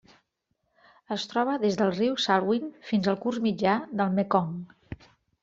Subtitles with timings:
[1.15, 4.59] Es troba des del riu Salween fins al curs mitjà del Mekong.